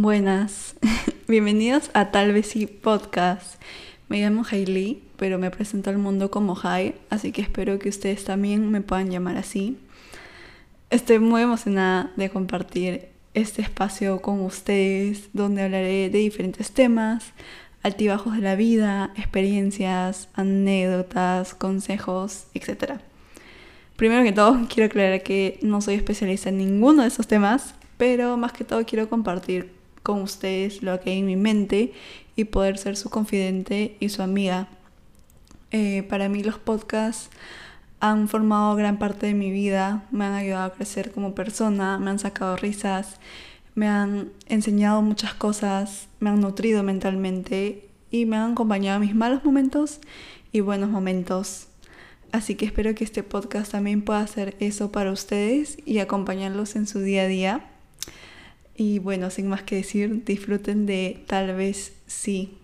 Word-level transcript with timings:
Buenas, 0.00 0.76
bienvenidos 1.26 1.90
a 1.92 2.12
Tal 2.12 2.32
vez 2.32 2.46
sí 2.46 2.68
podcast. 2.68 3.60
Me 4.08 4.20
llamo 4.20 4.44
Hailey, 4.48 5.02
pero 5.16 5.40
me 5.40 5.50
presento 5.50 5.90
al 5.90 5.98
mundo 5.98 6.30
como 6.30 6.56
Hai, 6.62 6.94
así 7.10 7.32
que 7.32 7.42
espero 7.42 7.80
que 7.80 7.88
ustedes 7.88 8.22
también 8.22 8.70
me 8.70 8.80
puedan 8.80 9.10
llamar 9.10 9.36
así. 9.36 9.76
Estoy 10.90 11.18
muy 11.18 11.42
emocionada 11.42 12.12
de 12.14 12.30
compartir 12.30 13.08
este 13.34 13.60
espacio 13.60 14.22
con 14.22 14.40
ustedes, 14.42 15.30
donde 15.32 15.64
hablaré 15.64 16.10
de 16.10 16.18
diferentes 16.18 16.70
temas, 16.70 17.32
altibajos 17.82 18.36
de 18.36 18.42
la 18.42 18.54
vida, 18.54 19.12
experiencias, 19.16 20.28
anécdotas, 20.34 21.56
consejos, 21.56 22.46
etc. 22.54 23.00
Primero 23.96 24.22
que 24.22 24.30
todo, 24.30 24.60
quiero 24.72 24.86
aclarar 24.86 25.24
que 25.24 25.58
no 25.62 25.80
soy 25.80 25.96
especialista 25.96 26.50
en 26.50 26.58
ninguno 26.58 27.02
de 27.02 27.08
esos 27.08 27.26
temas, 27.26 27.74
pero 27.96 28.36
más 28.36 28.52
que 28.52 28.62
todo 28.62 28.86
quiero 28.86 29.08
compartir 29.08 29.77
con 30.08 30.22
ustedes 30.22 30.82
lo 30.82 30.98
que 31.00 31.10
hay 31.10 31.18
en 31.18 31.26
mi 31.26 31.36
mente 31.36 31.92
y 32.34 32.44
poder 32.44 32.78
ser 32.78 32.96
su 32.96 33.10
confidente 33.10 33.94
y 34.00 34.08
su 34.08 34.22
amiga. 34.22 34.68
Eh, 35.70 36.02
para 36.08 36.30
mí 36.30 36.42
los 36.42 36.58
podcasts 36.58 37.28
han 38.00 38.26
formado 38.26 38.74
gran 38.74 38.98
parte 38.98 39.26
de 39.26 39.34
mi 39.34 39.50
vida, 39.50 40.06
me 40.10 40.24
han 40.24 40.32
ayudado 40.32 40.64
a 40.64 40.72
crecer 40.72 41.12
como 41.12 41.34
persona, 41.34 41.98
me 41.98 42.08
han 42.08 42.18
sacado 42.18 42.56
risas, 42.56 43.16
me 43.74 43.86
han 43.86 44.30
enseñado 44.46 45.02
muchas 45.02 45.34
cosas, 45.34 46.08
me 46.20 46.30
han 46.30 46.40
nutrido 46.40 46.82
mentalmente 46.82 47.86
y 48.10 48.24
me 48.24 48.38
han 48.38 48.52
acompañado 48.52 48.96
a 48.96 49.00
mis 49.00 49.14
malos 49.14 49.44
momentos 49.44 50.00
y 50.50 50.60
buenos 50.60 50.88
momentos. 50.88 51.66
Así 52.32 52.54
que 52.54 52.64
espero 52.64 52.94
que 52.94 53.04
este 53.04 53.22
podcast 53.22 53.72
también 53.72 54.00
pueda 54.00 54.20
hacer 54.20 54.56
eso 54.58 54.90
para 54.90 55.12
ustedes 55.12 55.76
y 55.84 55.98
acompañarlos 55.98 56.76
en 56.76 56.86
su 56.86 57.00
día 57.00 57.24
a 57.24 57.26
día. 57.26 57.70
Y 58.80 59.00
bueno, 59.00 59.28
sin 59.28 59.48
más 59.48 59.64
que 59.64 59.74
decir, 59.74 60.24
disfruten 60.24 60.86
de 60.86 61.24
tal 61.26 61.52
vez 61.56 61.94
sí. 62.06 62.58